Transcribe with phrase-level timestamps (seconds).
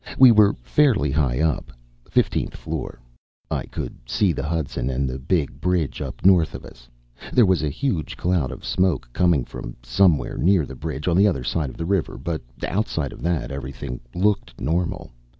[0.17, 1.71] We were fairly high up
[2.09, 2.99] fifteenth floor.
[3.51, 6.89] I could see the Hudson and the big bridge up north of us.
[7.31, 11.27] There was a huge cloud of smoke coming from somewhere near the bridge on the
[11.27, 15.11] other side of the river, but outside of that everything looked normal.